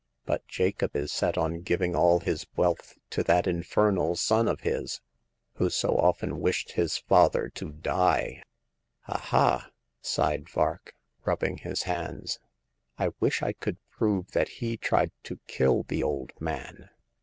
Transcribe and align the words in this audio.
But 0.25 0.47
Jacob 0.47 0.95
is 0.95 1.11
set 1.11 1.37
on 1.37 1.61
giving 1.61 1.95
all 1.95 2.21
his 2.21 2.47
wealth 2.55 2.97
to 3.11 3.21
that 3.25 3.45
infernal 3.45 4.15
son 4.15 4.47
of 4.47 4.61
his, 4.61 4.99
who 5.57 5.69
so 5.69 5.89
often 5.95 6.39
wished 6.39 6.71
his 6.71 6.97
father 6.97 7.49
to 7.49 7.69
die. 7.71 8.41
Aha!" 9.07 9.69
sighed 10.01 10.49
Vark, 10.49 10.95
rubbing 11.23 11.57
his 11.59 11.83
hands, 11.83 12.39
I 12.97 13.09
wish 13.19 13.43
I 13.43 13.53
could 13.53 13.77
prove 13.91 14.31
that 14.31 14.49
he 14.57 14.75
tried 14.75 15.11
to 15.25 15.37
kill 15.45 15.83
the 15.83 16.01
old 16.01 16.33
man. 16.41 16.89